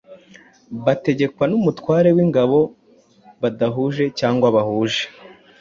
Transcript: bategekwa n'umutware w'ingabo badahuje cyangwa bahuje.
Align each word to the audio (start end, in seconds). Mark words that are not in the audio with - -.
bategekwa 0.85 1.43
n'umutware 1.51 2.09
w'ingabo 2.15 2.59
badahuje 3.41 4.03
cyangwa 4.19 4.47
bahuje. 4.55 5.03